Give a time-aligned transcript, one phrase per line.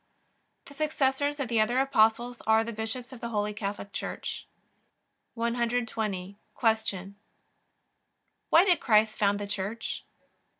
[0.65, 4.47] The successors of the other Apostles are the bishops of the Holy Catholic Church.
[5.35, 6.39] 120.
[6.59, 7.15] Q.
[8.49, 10.03] Why did Christ found the Church?